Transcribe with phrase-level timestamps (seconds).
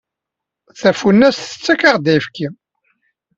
[0.79, 2.47] Tafunast tettak-aɣ-d ayefki.